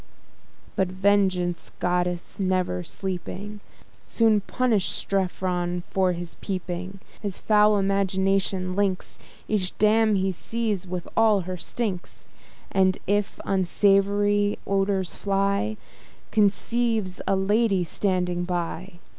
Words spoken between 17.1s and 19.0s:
a lady standing by.